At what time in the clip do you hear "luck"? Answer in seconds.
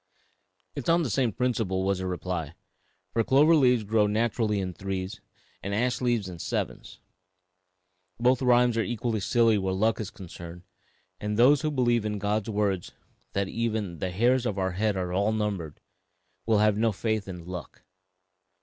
9.75-9.99, 17.45-17.83